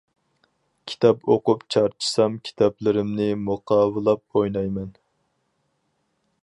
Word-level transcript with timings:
كىتاب 0.91 1.19
ئوقۇپ 1.33 1.65
چارچىسام 1.75 2.39
كىتابلىرىمنى 2.47 3.29
مۇقاۋىلاپ 3.43 4.41
ئوينايمەن. 4.41 4.91